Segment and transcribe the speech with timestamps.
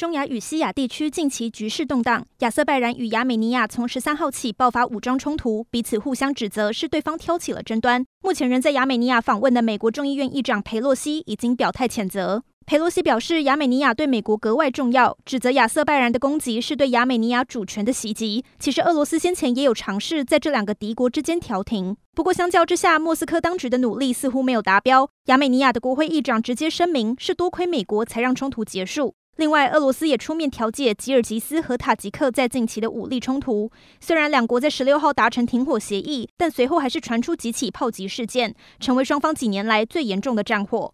[0.00, 8.02] 中亚与西亚地区近期局势动荡，亚塞拜然与亚美尼亚从十三号起爆发武装冲突，彼此互相指责是对方挑起了争端。
[8.22, 12.42] 目前仍在亚美尼亚访问的美国众议院议长裴洛西已经表态谴责。
[12.64, 18.42] 裴洛西表示，亚美尼亚对美国格外重要，指责亚塞拜然的攻击是对亚美尼亚主权的袭击。
[18.58, 25.10] 其实，俄罗斯先前也有尝试在这两个敌国之间调停，不过相较之下，莫斯科当局的努力似乎没有达标。
[25.26, 29.14] 亚美尼亚的国会议长直接声明，是多亏美国才让冲突结束。
[29.40, 33.72] 另外，俄罗斯也出面调解吉尔吉斯和塔吉克在近期的武力冲突。
[33.98, 40.92] 虽然两国在十六号达成停火协议，但随后还是传出几起炮击事件，成为双方几年来最严重的战火。